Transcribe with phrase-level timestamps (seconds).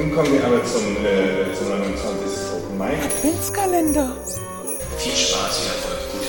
[0.00, 2.54] Nun kommen wir aber zum, äh, zum 29.
[2.54, 3.04] Open Mic.
[3.04, 4.16] Adventskalender.
[4.96, 6.26] Viel Spaß, viel Erfolg, gute.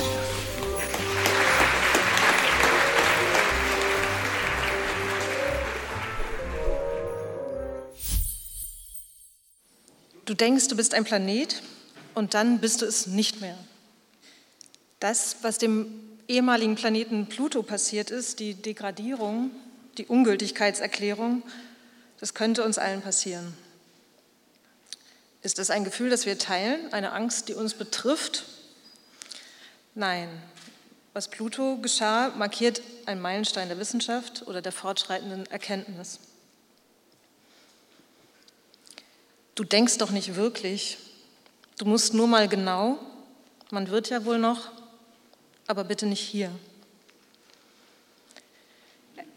[10.26, 11.62] Du denkst, du bist ein Planet
[12.14, 13.58] und dann bist du es nicht mehr.
[15.00, 15.86] Das, was dem
[16.28, 19.52] ehemaligen Planeten Pluto passiert ist, die Degradierung,
[19.98, 21.44] die Ungültigkeitserklärung,
[22.22, 23.54] das könnte uns allen passieren.
[25.42, 28.46] Ist es ein Gefühl, das wir teilen, eine Angst, die uns betrifft?
[29.96, 30.30] Nein.
[31.14, 36.20] Was Pluto geschah, markiert einen Meilenstein der Wissenschaft oder der fortschreitenden Erkenntnis.
[39.56, 41.00] Du denkst doch nicht wirklich.
[41.78, 43.00] Du musst nur mal genau.
[43.72, 44.72] Man wird ja wohl noch,
[45.68, 46.52] aber bitte nicht hier.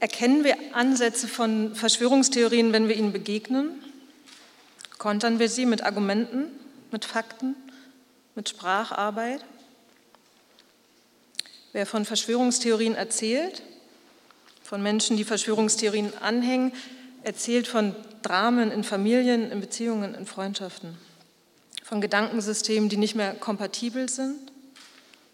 [0.04, 3.70] Erkennen wir Ansätze von Verschwörungstheorien, wenn wir ihnen begegnen?
[4.98, 6.48] Kontern wir sie mit Argumenten,
[6.92, 7.56] mit Fakten,
[8.34, 9.42] mit Spracharbeit?
[11.72, 13.62] Wer von Verschwörungstheorien erzählt,
[14.62, 16.72] von Menschen, die Verschwörungstheorien anhängen,
[17.22, 20.98] erzählt von Dramen in Familien, in Beziehungen, in Freundschaften,
[21.82, 24.52] von Gedankensystemen, die nicht mehr kompatibel sind,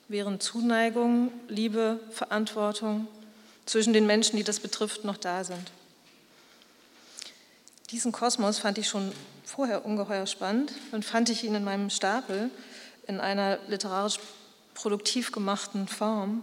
[0.06, 3.08] während Zuneigung, Liebe, Verantwortung
[3.70, 5.70] zwischen den Menschen, die das betrifft, noch da sind.
[7.90, 9.12] Diesen Kosmos fand ich schon
[9.44, 10.72] vorher ungeheuer spannend.
[10.90, 12.50] Dann fand ich ihn in meinem Stapel
[13.06, 14.18] in einer literarisch
[14.74, 16.42] produktiv gemachten Form.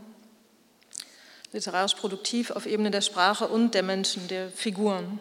[1.51, 5.19] Literarisch produktiv auf Ebene der Sprache und der Menschen, der Figuren.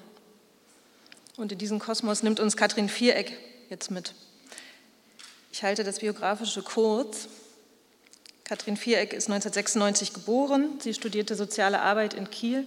[1.36, 3.36] Und in diesen Kosmos nimmt uns Katrin Viereck
[3.68, 4.14] jetzt mit.
[5.50, 7.26] Ich halte das Biografische kurz.
[8.46, 10.78] Katrin Viereck ist 1996 geboren.
[10.78, 12.64] Sie studierte soziale Arbeit in Kiel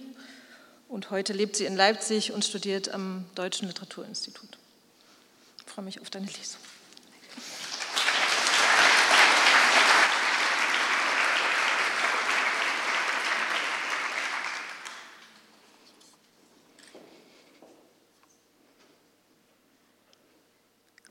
[0.90, 4.58] und heute lebt sie in Leipzig und studiert am Deutschen Literaturinstitut.
[5.66, 6.60] Ich freue mich auf deine Lesung.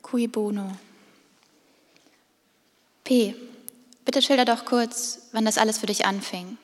[0.03, 0.78] Cui bono.
[3.03, 3.49] P.
[4.09, 6.58] Bitte schilder doch kurz, wann das alles für dich anfing.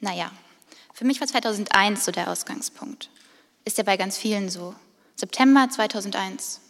[0.00, 0.30] Naja,
[0.92, 3.08] für mich war 2001 so der Ausgangspunkt.
[3.64, 4.74] Ist ja bei ganz vielen so.
[5.16, 6.60] September 2001.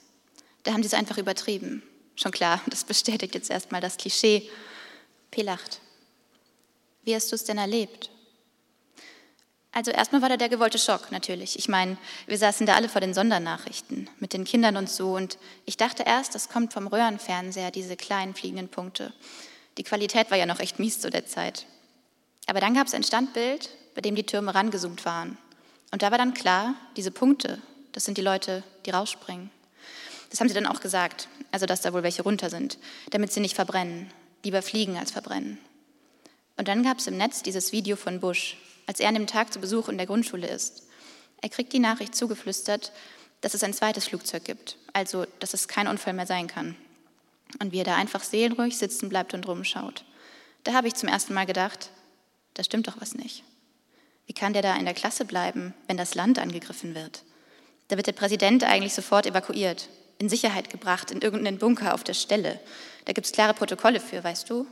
[0.63, 1.83] Da haben sie es einfach übertrieben.
[2.15, 4.49] Schon klar, das bestätigt jetzt erstmal das Klischee.
[5.33, 5.81] P lacht.
[7.03, 8.11] Wie hast du es denn erlebt?
[9.73, 11.59] Also erstmal war da der gewollte Schock natürlich.
[11.59, 11.99] Ich meine,
[12.29, 15.37] wir saßen da alle vor den Sondernachrichten mit den Kindern und so und
[15.67, 19.13] ich dachte erst, das kommt vom Röhrenfernseher, diese kleinen fliegenden Punkte.
[19.79, 21.65] Die Qualität war ja noch echt mies zu der Zeit.
[22.47, 25.39] Aber dann gab es ein Standbild, bei dem die Türme rangezoomt waren.
[25.93, 27.63] Und da war dann klar, diese Punkte,
[27.93, 29.51] das sind die Leute, die rausspringen.
[30.31, 32.79] Das haben sie dann auch gesagt, also dass da wohl welche runter sind,
[33.11, 34.11] damit sie nicht verbrennen,
[34.45, 35.59] lieber fliegen als verbrennen.
[36.57, 39.53] Und dann gab es im Netz dieses Video von Bush, als er an dem Tag
[39.53, 40.83] zu Besuch in der Grundschule ist.
[41.41, 42.93] Er kriegt die Nachricht zugeflüstert,
[43.41, 46.77] dass es ein zweites Flugzeug gibt, also dass es kein Unfall mehr sein kann.
[47.61, 50.05] Und wie er da einfach seelenruhig sitzen bleibt und rumschaut.
[50.65, 51.91] Da habe ich zum ersten Mal gedacht,
[52.55, 53.45] da stimmt doch was nicht.
[54.27, 57.23] Wie kann der da in der Klasse bleiben, wenn das Land angegriffen wird?
[57.89, 59.89] Da wird der Präsident eigentlich sofort evakuiert,
[60.19, 62.61] in Sicherheit gebracht, in irgendeinen Bunker auf der Stelle.
[63.07, 64.67] Da gibt es klare Protokolle für, weißt du?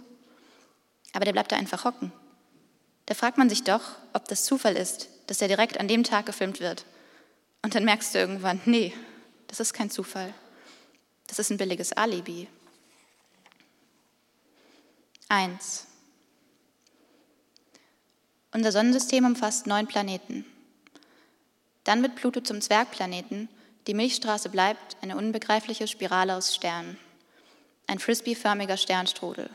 [1.14, 2.12] Aber der bleibt da einfach hocken.
[3.06, 3.82] Da fragt man sich doch,
[4.12, 6.84] ob das Zufall ist, dass er direkt an dem Tag gefilmt wird.
[7.62, 8.92] Und dann merkst du irgendwann, nee,
[9.46, 10.34] das ist kein Zufall.
[11.28, 12.48] Das ist ein billiges Alibi.
[15.28, 15.86] Eins.
[18.52, 20.44] Unser Sonnensystem umfasst neun Planeten.
[21.82, 23.48] Dann wird Pluto zum Zwergplaneten.
[23.88, 26.96] Die Milchstraße bleibt eine unbegreifliche Spirale aus Sternen.
[27.88, 29.50] Ein frisbeeförmiger Sternstrudel.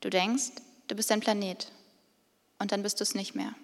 [0.00, 0.52] Du denkst,
[0.88, 1.72] du bist ein Planet
[2.58, 3.54] und dann bist du es nicht mehr.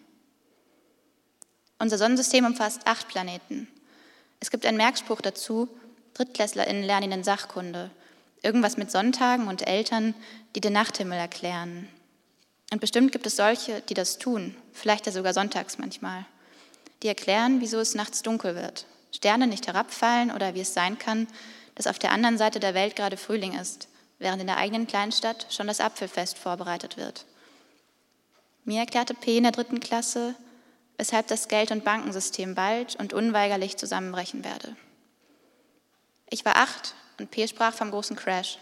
[1.79, 3.69] Unser Sonnensystem umfasst acht Planeten.
[4.41, 5.69] Es gibt einen Merkspruch dazu,
[6.15, 7.91] DrittklässlerInnen lernen in Sachkunde.
[8.43, 10.15] Irgendwas mit Sonntagen und Eltern,
[10.55, 11.89] die den Nachthimmel erklären.
[12.73, 16.25] Und bestimmt gibt es solche, die das tun, vielleicht ja sogar sonntags manchmal.
[17.03, 21.29] Die erklären, wieso es nachts dunkel wird, Sterne nicht herabfallen oder wie es sein kann,
[21.75, 25.47] dass auf der anderen Seite der Welt gerade Frühling ist, während in der eigenen Kleinstadt
[25.51, 27.27] schon das Apfelfest vorbereitet wird.
[28.65, 30.35] Mir erklärte P in der dritten Klasse,
[30.97, 34.77] weshalb das Geld- und Bankensystem bald und unweigerlich zusammenbrechen werde.
[36.31, 38.59] Ich war acht und P sprach vom großen Crash.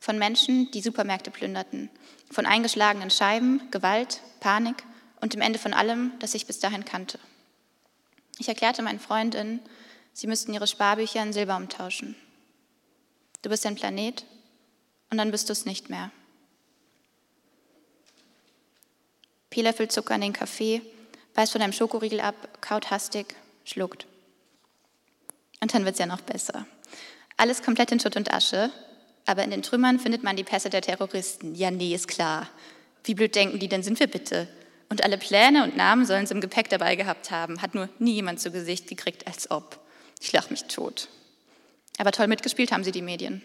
[0.00, 1.90] Von Menschen, die Supermärkte plünderten,
[2.30, 4.82] von eingeschlagenen Scheiben, Gewalt, Panik
[5.20, 7.18] und dem Ende von allem, das ich bis dahin kannte.
[8.38, 9.60] Ich erklärte meinen Freundinnen,
[10.12, 12.16] Sie müssten ihre Sparbücher in Silber umtauschen.
[13.42, 14.24] Du bist ein Planet
[15.10, 16.10] und dann bist du es nicht mehr.
[19.50, 20.82] Teelöffel Zucker in den Kaffee,
[21.34, 24.08] beißt von einem Schokoriegel ab, kaut hastig, schluckt.
[25.60, 26.66] Und dann wird es ja noch besser.
[27.38, 28.70] Alles komplett in Schutt und Asche,
[29.24, 31.54] aber in den Trümmern findet man die Pässe der Terroristen.
[31.54, 32.48] Ja, nee, ist klar.
[33.04, 34.48] Wie blöd denken die denn sind wir bitte?
[34.88, 37.62] Und alle Pläne und Namen sollen sie im Gepäck dabei gehabt haben.
[37.62, 39.78] Hat nur nie jemand zu Gesicht gekriegt, als ob.
[40.20, 41.08] Ich lach mich tot.
[41.98, 43.42] Aber toll mitgespielt haben sie die Medien.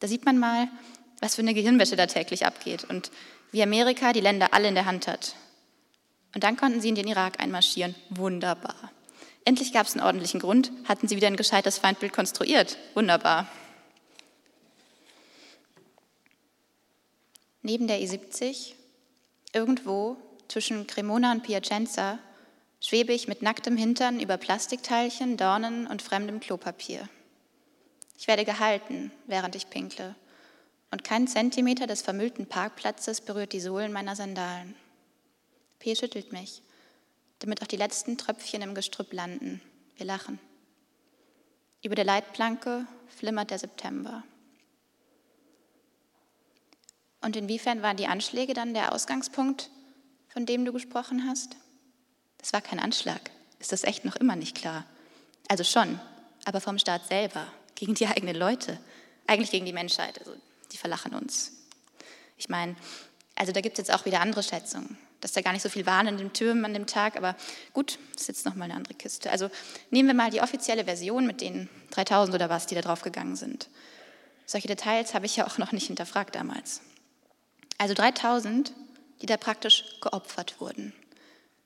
[0.00, 0.66] Da sieht man mal,
[1.20, 3.12] was für eine Gehirnwäsche da täglich abgeht und
[3.52, 5.36] wie Amerika die Länder alle in der Hand hat.
[6.34, 7.94] Und dann konnten sie in den Irak einmarschieren.
[8.10, 8.90] Wunderbar.
[9.48, 12.76] Endlich gab es einen ordentlichen Grund, hatten sie wieder ein gescheites Feindbild konstruiert.
[12.92, 13.48] Wunderbar.
[17.62, 18.74] Neben der E70,
[19.54, 20.18] irgendwo
[20.48, 22.18] zwischen Cremona und Piacenza,
[22.78, 27.08] schwebe ich mit nacktem Hintern über Plastikteilchen, Dornen und fremdem Klopapier.
[28.18, 30.14] Ich werde gehalten, während ich pinkle,
[30.90, 34.74] und kein Zentimeter des vermüllten Parkplatzes berührt die Sohlen meiner Sandalen.
[35.78, 36.60] P schüttelt mich,
[37.38, 39.60] damit auch die letzten Tröpfchen im Gestrüpp landen.
[39.96, 40.38] Wir lachen.
[41.82, 44.24] Über der Leitplanke flimmert der September.
[47.20, 49.70] Und inwiefern waren die Anschläge dann der Ausgangspunkt,
[50.28, 51.56] von dem du gesprochen hast?
[52.38, 53.30] Das war kein Anschlag.
[53.58, 54.84] Ist das echt noch immer nicht klar?
[55.48, 55.98] Also schon,
[56.44, 58.78] aber vom Staat selber, gegen die eigenen Leute,
[59.26, 60.18] eigentlich gegen die Menschheit.
[60.18, 60.34] Also
[60.72, 61.52] die verlachen uns.
[62.36, 62.76] Ich meine,
[63.34, 65.86] also da gibt es jetzt auch wieder andere Schätzungen, dass da gar nicht so viel
[65.86, 67.36] waren in den Türmen an dem Tag, aber
[67.72, 69.30] gut, das ist jetzt nochmal eine andere Kiste.
[69.30, 69.50] Also
[69.90, 73.36] nehmen wir mal die offizielle Version mit den 3000 oder was, die da drauf gegangen
[73.36, 73.68] sind.
[74.46, 76.80] Solche Details habe ich ja auch noch nicht hinterfragt damals.
[77.78, 78.72] Also 3000,
[79.20, 80.92] die da praktisch geopfert wurden.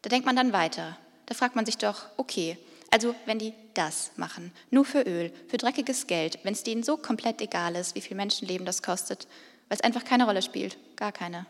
[0.03, 0.99] Da denkt man dann weiter.
[1.27, 2.59] Da fragt man sich doch, okay,
[2.91, 6.97] also wenn die das machen, nur für Öl, für dreckiges Geld, wenn es denen so
[6.99, 9.27] komplett egal ist, wie viel Menschenleben das kostet,
[9.69, 11.47] weil es einfach keine Rolle spielt, gar keine,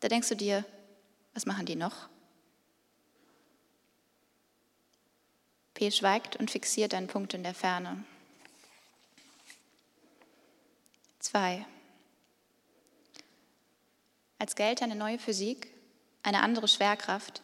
[0.00, 0.64] da denkst du dir,
[1.34, 2.08] was machen die noch?
[5.74, 8.04] P schweigt und fixiert einen Punkt in der Ferne.
[11.18, 11.64] Zwei.
[14.38, 15.68] Als Geld eine neue Physik,
[16.22, 17.42] eine andere Schwerkraft,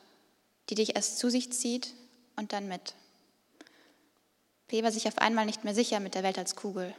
[0.69, 1.95] die dich erst zu sich zieht
[2.37, 2.95] und dann mit.
[4.67, 6.95] P war sich auf einmal nicht mehr sicher mit der Welt als Kugel,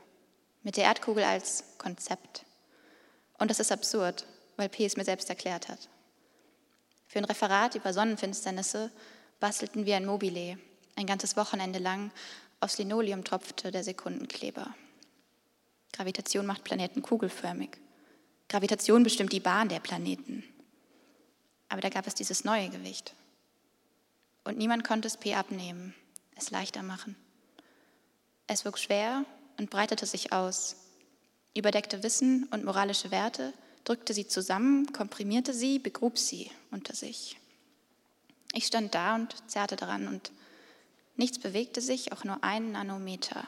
[0.63, 2.43] mit der Erdkugel als Konzept.
[3.37, 4.25] Und das ist absurd,
[4.57, 5.87] weil P es mir selbst erklärt hat.
[7.09, 8.91] Für ein Referat über Sonnenfinsternisse
[9.39, 10.59] bastelten wir ein Mobile.
[10.95, 12.11] Ein ganzes Wochenende lang
[12.59, 14.75] aus Linoleum tropfte der Sekundenkleber.
[15.91, 17.71] Gravitation macht Planeten kugelförmig.
[18.47, 20.43] Gravitation bestimmt die Bahn der Planeten.
[21.67, 23.15] Aber da gab es dieses neue Gewicht.
[24.43, 25.95] Und niemand konnte es P abnehmen,
[26.35, 27.15] es leichter machen.
[28.45, 29.25] Es wog schwer
[29.57, 30.75] und breitete sich aus,
[31.55, 33.51] überdeckte Wissen und moralische Werte,
[33.83, 37.37] drückte sie zusammen, komprimierte sie, begrub sie unter sich.
[38.53, 40.31] Ich stand da und zerrte daran und
[41.15, 43.47] nichts bewegte sich, auch nur einen Nanometer.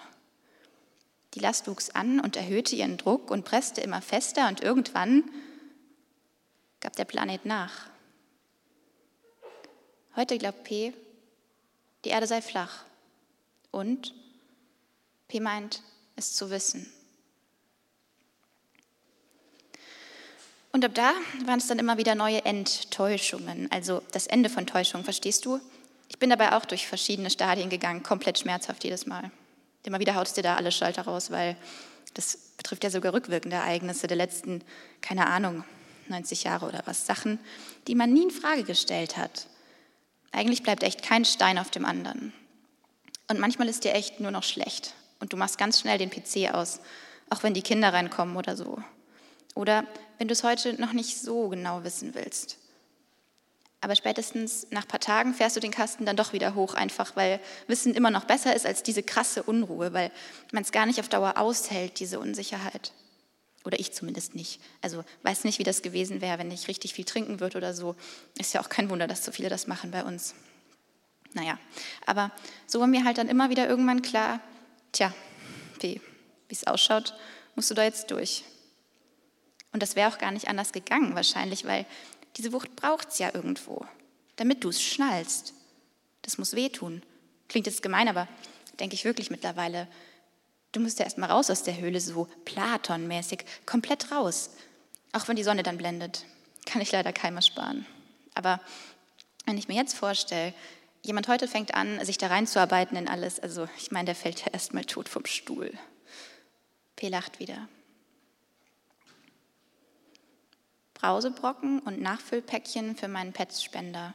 [1.33, 5.24] Die Last wuchs an und erhöhte ihren Druck und presste immer fester und irgendwann
[6.81, 7.90] gab der Planet nach.
[10.16, 10.94] Heute glaubt P,
[12.04, 12.83] die Erde sei flach.
[13.71, 14.14] Und
[15.30, 15.81] P meint,
[16.18, 16.92] es zu wissen.
[20.71, 21.13] Und ab da
[21.45, 25.59] waren es dann immer wieder neue Enttäuschungen, also das Ende von Täuschung, verstehst du?
[26.07, 29.31] Ich bin dabei auch durch verschiedene Stadien gegangen, komplett schmerzhaft jedes Mal.
[29.83, 31.57] Immer wieder haut es dir da alle Schalter raus, weil
[32.13, 34.63] das betrifft ja sogar rückwirkende Ereignisse der letzten,
[35.01, 35.63] keine Ahnung,
[36.07, 37.06] 90 Jahre oder was.
[37.06, 37.40] Sachen,
[37.87, 39.47] die man nie in Frage gestellt hat.
[40.31, 42.33] Eigentlich bleibt echt kein Stein auf dem anderen.
[43.30, 46.54] Und manchmal ist dir echt nur noch schlecht und du machst ganz schnell den PC
[46.54, 46.80] aus,
[47.30, 48.81] auch wenn die Kinder reinkommen oder so.
[49.56, 49.86] Oder
[50.18, 52.58] wenn du es heute noch nicht so genau wissen willst.
[53.81, 57.16] Aber spätestens nach ein paar Tagen fährst du den Kasten dann doch wieder hoch, einfach
[57.16, 60.12] weil Wissen immer noch besser ist als diese krasse Unruhe, weil
[60.52, 62.94] man es gar nicht auf Dauer aushält, diese Unsicherheit.
[63.66, 64.62] Oder ich zumindest nicht.
[64.81, 67.96] Also weiß nicht, wie das gewesen wäre, wenn ich richtig viel trinken würde oder so.
[68.38, 70.36] Ist ja auch kein Wunder, dass so viele das machen bei uns.
[71.34, 71.58] Naja,
[72.06, 72.31] aber
[72.68, 74.42] so war mir halt dann immer wieder irgendwann klar,
[74.92, 75.14] tja,
[75.80, 76.00] wie
[76.50, 77.16] es ausschaut,
[77.56, 78.44] musst du da jetzt durch.
[79.73, 81.85] Und das wäre auch gar nicht anders gegangen wahrscheinlich, weil
[82.37, 83.85] diese Wucht braucht es ja irgendwo,
[84.35, 85.54] damit du es schnallst.
[86.21, 87.01] Das muss wehtun.
[87.47, 88.28] Klingt jetzt gemein, aber
[88.80, 89.87] denke ich wirklich mittlerweile.
[90.71, 94.51] Du musst ja erstmal raus aus der Höhle, so Platonmäßig, komplett raus.
[95.11, 96.25] Auch wenn die Sonne dann blendet.
[96.66, 97.85] Kann ich leider keinem sparen.
[98.33, 98.61] Aber
[99.45, 100.54] wenn ich mir jetzt vorstelle,
[101.01, 104.47] jemand heute fängt an, sich da reinzuarbeiten in alles, also ich meine, der fällt ja
[104.54, 105.78] erstmal tot vom Stuhl.
[106.95, 107.68] P lacht wieder.
[111.02, 114.14] Brausebrocken und Nachfüllpäckchen für meinen Petspender.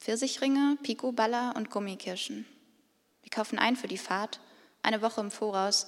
[0.00, 2.46] Pfirsichringe, Picoballer und Gummikirschen.
[3.22, 4.40] Wir kaufen ein für die Fahrt,
[4.82, 5.86] eine Woche im Voraus.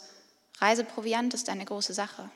[0.59, 2.31] Reiseproviant ist eine große Sache.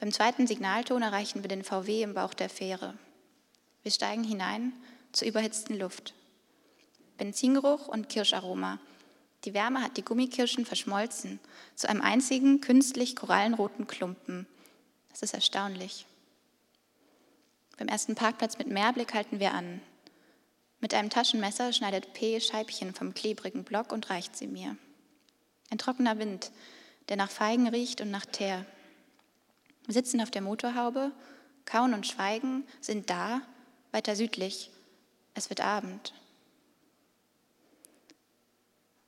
[0.00, 2.94] Beim zweiten Signalton erreichen wir den VW im Bauch der Fähre.
[3.84, 4.72] Wir steigen hinein
[5.12, 6.14] zur überhitzten Luft.
[7.16, 8.80] Benzingeruch und Kirscharoma.
[9.44, 11.38] Die Wärme hat die Gummikirschen verschmolzen
[11.76, 14.48] zu einem einzigen künstlich korallenroten Klumpen.
[15.10, 16.06] Das ist erstaunlich.
[17.78, 19.80] Beim ersten Parkplatz mit Meerblick halten wir an.
[20.80, 24.76] Mit einem Taschenmesser schneidet P Scheibchen vom klebrigen Block und reicht sie mir.
[25.70, 26.50] Ein trockener Wind,
[27.08, 28.64] der nach Feigen riecht und nach Teer.
[29.86, 31.12] Wir sitzen auf der Motorhaube,
[31.64, 33.42] kauen und schweigen, sind da,
[33.92, 34.70] weiter südlich.
[35.34, 36.12] Es wird Abend.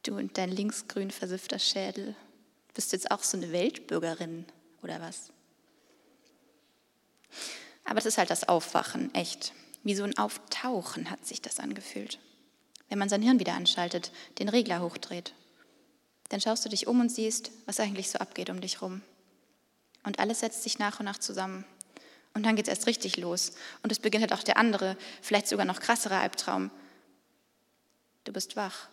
[0.02, 2.16] Du und dein linksgrün versiffter Schädel.
[2.74, 4.46] Bist jetzt auch so eine Weltbürgerin,
[4.82, 5.32] oder was?
[7.84, 9.52] Aber es ist halt das Aufwachen, echt.
[9.82, 12.18] Wie so ein Auftauchen hat sich das angefühlt.
[12.88, 15.34] Wenn man sein Hirn wieder anschaltet, den Regler hochdreht.
[16.28, 19.02] Dann schaust du dich um und siehst, was eigentlich so abgeht um dich rum.
[20.04, 21.64] Und alles setzt sich nach und nach zusammen.
[22.34, 23.52] Und dann geht es erst richtig los.
[23.82, 26.70] Und es beginnt halt auch der andere, vielleicht sogar noch krassere Albtraum.
[28.24, 28.88] Du bist wach.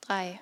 [0.00, 0.40] Drei.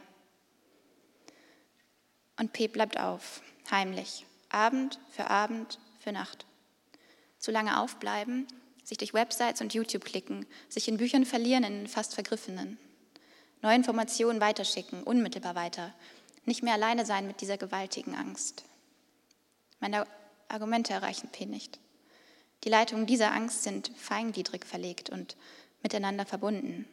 [2.38, 4.26] Und P bleibt auf, heimlich.
[4.54, 6.46] Abend für Abend für Nacht.
[7.38, 8.46] Zu lange aufbleiben,
[8.84, 12.78] sich durch Websites und YouTube klicken, sich in Büchern verlieren, in fast vergriffenen.
[13.62, 15.92] Neue Informationen weiterschicken, unmittelbar weiter.
[16.44, 18.64] Nicht mehr alleine sein mit dieser gewaltigen Angst.
[19.80, 20.06] Meine
[20.48, 21.78] Argumente erreichen P nicht.
[22.64, 25.36] Die Leitungen dieser Angst sind feingliedrig verlegt und
[25.82, 26.86] miteinander verbunden.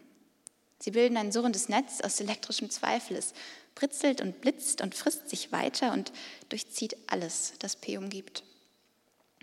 [0.80, 3.16] Sie bilden ein surrendes Netz aus elektrischem Zweifel.
[3.16, 3.34] Es
[3.76, 6.12] britzelt und blitzt und frisst sich weiter und
[6.50, 8.44] durchzieht alles, das P umgibt.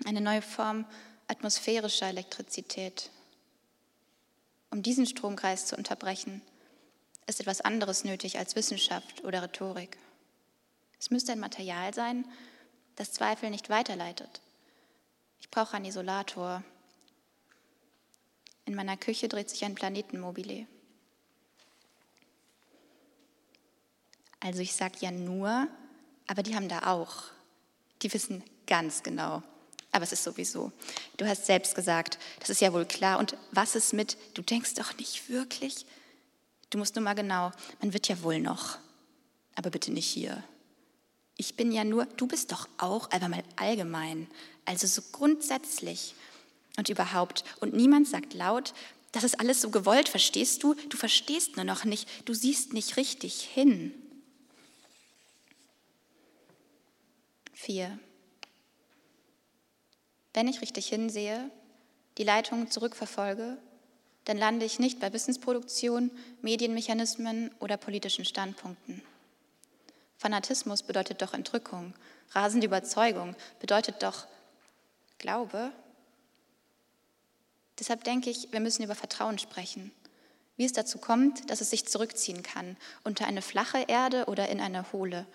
[0.05, 0.87] Eine neue Form
[1.27, 3.11] atmosphärischer Elektrizität.
[4.71, 6.43] Um diesen Stromkreis zu unterbrechen,
[7.27, 9.99] ist etwas anderes nötig als Wissenschaft oder Rhetorik.
[10.99, 12.27] Es müsste ein Material sein,
[12.97, 14.41] das Zweifel nicht weiterleitet.
[15.41, 16.65] Ich brauche einen Isolator.
[18.65, 20.67] In meiner Küche dreht sich ein Planetenmobile.
[24.41, 25.69] Also ich sage ja nur,
[26.27, 27.25] aber die haben da auch.
[28.03, 29.43] Die wissen ganz genau.
[29.91, 30.71] Aber es ist sowieso.
[31.17, 33.19] Du hast selbst gesagt, das ist ja wohl klar.
[33.19, 35.87] Und was ist mit, du denkst doch nicht wirklich?
[36.71, 38.79] Du musst nur mal genau, man wird ja wohl noch.
[39.55, 40.45] Aber bitte nicht hier.
[41.37, 44.29] Ich bin ja nur, du bist doch auch, aber mal allgemein.
[44.65, 46.15] Also so grundsätzlich
[46.77, 47.45] und überhaupt.
[47.61, 48.75] Und niemand sagt laut,
[49.13, 50.75] das ist alles so gewollt, verstehst du?
[50.75, 53.95] Du verstehst nur noch nicht, du siehst nicht richtig hin.
[57.59, 57.99] 4.
[60.33, 61.51] Wenn ich richtig hinsehe,
[62.17, 63.59] die Leitung zurückverfolge,
[64.25, 69.03] dann lande ich nicht bei Wissensproduktion, Medienmechanismen oder politischen Standpunkten.
[70.19, 71.95] Fanatismus bedeutet doch Entrückung,
[72.31, 74.29] rasende Überzeugung bedeutet doch
[75.19, 75.73] Glaube.
[77.81, 79.91] Deshalb denke ich, wir müssen über Vertrauen sprechen.
[80.57, 84.61] Wie es dazu kommt, dass es sich zurückziehen kann, unter eine flache Erde oder in
[84.61, 85.27] eine hohle,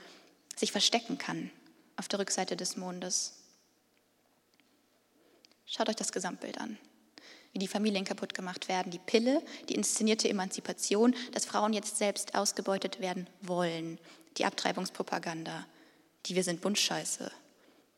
[0.56, 1.52] sich verstecken kann
[1.98, 3.34] auf der Rückseite des Mondes.
[5.66, 6.78] Schaut euch das Gesamtbild an.
[7.52, 12.36] Wie die Familien kaputt gemacht werden, die Pille, die inszenierte Emanzipation, dass Frauen jetzt selbst
[12.36, 14.00] ausgebeutet werden wollen,
[14.38, 15.66] die Abtreibungspropaganda,
[16.26, 17.32] die wir sind Bundscheiße,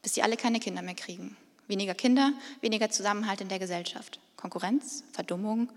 [0.01, 1.37] bis sie alle keine Kinder mehr kriegen.
[1.67, 4.19] Weniger Kinder, weniger Zusammenhalt in der Gesellschaft.
[4.35, 5.71] Konkurrenz, Verdummung,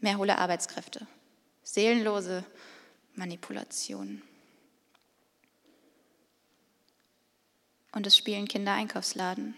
[0.00, 1.06] mehr hohle Arbeitskräfte.
[1.62, 2.44] Seelenlose
[3.14, 4.22] Manipulation.
[7.96, 9.56] Und es spielen Kinder Einkaufsladen.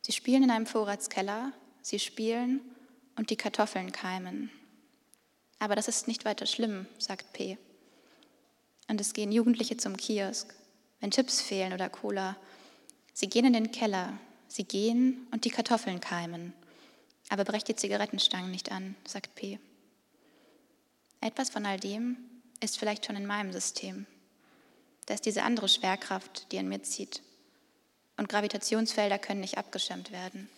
[0.00, 2.62] Sie spielen in einem Vorratskeller, sie spielen
[3.16, 4.50] und die Kartoffeln keimen.
[5.58, 7.58] Aber das ist nicht weiter schlimm, sagt P.
[8.88, 10.54] Und es gehen Jugendliche zum Kiosk,
[11.00, 12.38] wenn Chips fehlen oder Cola.
[13.12, 16.54] Sie gehen in den Keller, sie gehen und die Kartoffeln keimen.
[17.28, 19.58] Aber brecht die Zigarettenstangen nicht an, sagt P.
[21.20, 22.16] Etwas von all dem
[22.60, 24.06] ist vielleicht schon in meinem System.
[25.04, 27.20] Da ist diese andere Schwerkraft, die an mir zieht
[28.16, 30.48] und Gravitationsfelder können nicht abgeschirmt werden.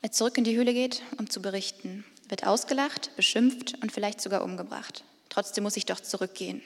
[0.00, 4.42] Wer zurück in die Höhle geht, um zu berichten, wird ausgelacht, beschimpft und vielleicht sogar
[4.44, 5.04] umgebracht.
[5.28, 6.62] Trotzdem muss ich doch zurückgehen,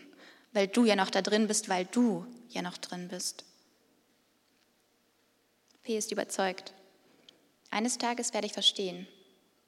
[0.52, 3.44] weil du ja noch da drin bist, weil du ja noch drin bist.
[5.82, 6.74] P ist überzeugt.
[7.70, 9.06] Eines Tages werde ich verstehen,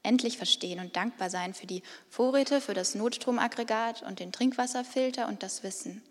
[0.02, 5.42] endlich verstehen und dankbar sein für die Vorräte, für das Notstromaggregat und den Trinkwasserfilter und
[5.42, 6.02] das Wissen.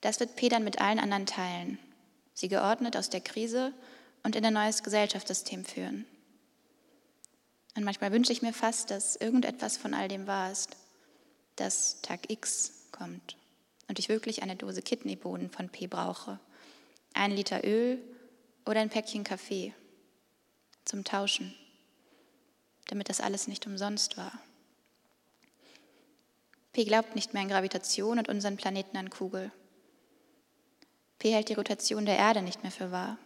[0.00, 1.78] Das wird P dann mit allen anderen teilen,
[2.34, 3.72] sie geordnet aus der Krise
[4.22, 6.06] und in ein neues Gesellschaftssystem führen.
[7.76, 10.76] Und manchmal wünsche ich mir fast, dass irgendetwas von all dem wahr ist,
[11.56, 13.36] dass Tag X kommt
[13.88, 16.40] und ich wirklich eine Dose Kidneybohnen von P brauche,
[17.12, 17.98] ein Liter Öl
[18.66, 19.74] oder ein Päckchen Kaffee
[20.84, 21.54] zum Tauschen,
[22.88, 24.32] damit das alles nicht umsonst war.
[26.72, 29.52] P glaubt nicht mehr an Gravitation und unseren Planeten an Kugel.
[31.20, 33.18] P hält die Rotation der Erde nicht mehr für wahr.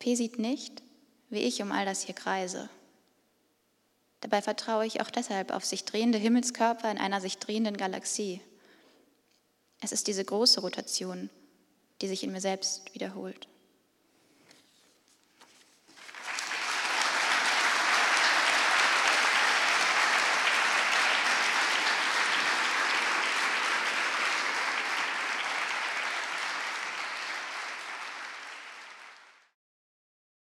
[0.00, 0.82] P sieht nicht,
[1.28, 2.68] wie ich um all das hier kreise.
[4.20, 8.40] Dabei vertraue ich auch deshalb auf sich drehende Himmelskörper in einer sich drehenden Galaxie.
[9.80, 11.28] Es ist diese große Rotation,
[12.00, 13.46] die sich in mir selbst wiederholt.